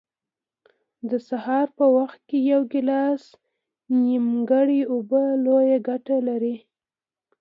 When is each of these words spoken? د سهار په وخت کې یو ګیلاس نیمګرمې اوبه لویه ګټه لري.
د 1.09 1.11
سهار 1.29 1.67
په 1.77 1.85
وخت 1.97 2.19
کې 2.29 2.37
یو 2.51 2.61
ګیلاس 2.73 3.23
نیمګرمې 4.01 4.81
اوبه 4.93 5.21
لویه 5.45 5.77
ګټه 5.87 6.17
لري. 6.27 6.55